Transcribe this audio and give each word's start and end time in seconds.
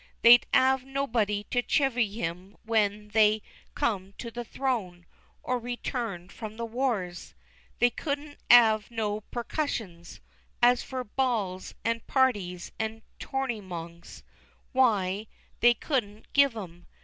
They'd 0.23 0.47
'ave 0.51 0.83
nobody 0.83 1.43
to 1.51 1.61
chivy 1.61 2.21
'em 2.23 2.57
when 2.63 3.09
they 3.09 3.43
come 3.75 4.13
to 4.17 4.31
the 4.31 4.43
throne, 4.43 5.05
or 5.43 5.59
returned 5.59 6.31
from 6.31 6.57
the 6.57 6.65
wars. 6.65 7.35
They 7.77 7.91
couldn't 7.91 8.39
'ave 8.49 8.85
no 8.89 9.21
percessions; 9.29 10.19
as 10.59 10.81
for 10.81 11.03
balls, 11.03 11.75
and 11.85 12.07
parties, 12.07 12.71
and 12.79 13.03
torneymongs, 13.19 14.23
why, 14.71 15.27
they 15.59 15.75
couldn't 15.75 16.33
give 16.33 16.57
'em. 16.57 16.87